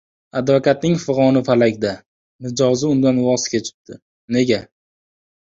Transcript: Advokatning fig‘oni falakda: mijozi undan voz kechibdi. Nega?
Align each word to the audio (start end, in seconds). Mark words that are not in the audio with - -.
Advokatning 0.39 0.95
fig‘oni 1.03 1.43
falakda: 1.49 1.91
mijozi 2.47 2.89
undan 2.95 3.21
voz 3.27 3.47
kechibdi. 3.53 4.01
Nega? 4.39 4.61